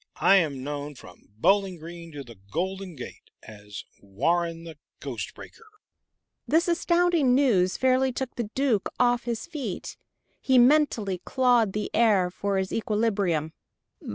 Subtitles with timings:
[0.15, 5.35] [Illustration: "I am known from Bowling Green to the Golden Gate, as Warren the Ghost
[5.35, 5.67] Breaker"]
[6.47, 9.97] This astounding news fairly took the Duke off his feet.
[10.39, 13.53] He mentally clawed the air for his equilibrium.